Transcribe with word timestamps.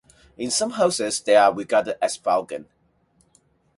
In 0.35 0.49
some 0.49 0.71
houses 0.71 1.21
they 1.21 1.35
are 1.35 1.53
regarded 1.53 2.03
as 2.03 2.17
vulgar. 2.17 2.65